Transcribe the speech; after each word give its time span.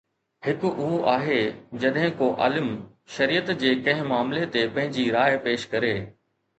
هڪ 0.45 0.63
اهو 0.69 0.95
آهي 1.11 1.37
جڏهن 1.83 2.17
ڪو 2.23 2.31
عالم 2.47 2.73
شريعت 3.19 3.55
جي 3.63 3.77
ڪنهن 3.85 4.13
معاملي 4.15 4.45
تي 4.57 4.69
پنهنجي 4.77 5.09
راءِ 5.21 5.41
پيش 5.49 5.73
ڪري 5.77 5.97